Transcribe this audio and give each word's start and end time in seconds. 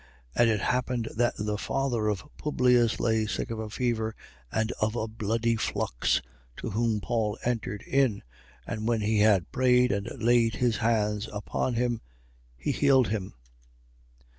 28:8. 0.35 0.41
And 0.41 0.49
it 0.49 0.59
happened 0.61 1.09
that 1.15 1.33
the 1.37 1.59
father 1.59 2.07
of 2.07 2.23
Publius 2.39 2.99
lay 2.99 3.27
sick 3.27 3.51
of 3.51 3.59
a 3.59 3.69
fever 3.69 4.15
and 4.51 4.71
of 4.81 4.95
a 4.95 5.07
bloody 5.07 5.55
flux. 5.55 6.23
To 6.57 6.71
whom 6.71 7.01
Paul 7.01 7.37
entered 7.45 7.83
in. 7.83 8.23
And 8.65 8.87
when 8.87 9.01
he 9.01 9.19
had 9.19 9.51
prayed 9.51 9.91
and 9.91 10.09
laid 10.19 10.55
his 10.55 10.77
hands 10.77 11.27
on 11.27 11.75
him, 11.75 12.01
he 12.57 12.71
healed 12.71 13.09
him. 13.09 13.35